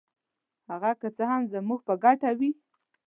هغه 0.69 0.91
که 1.01 1.07
څه 1.15 1.23
هم 1.31 1.41
زموږ 1.53 1.79
په 1.87 1.93
ګټه 2.03 2.29
وي. 2.39 2.51